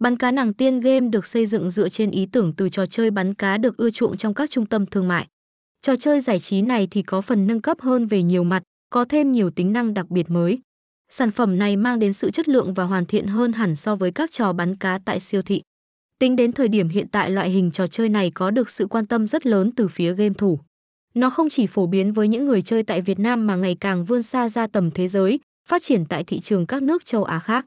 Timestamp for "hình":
17.50-17.70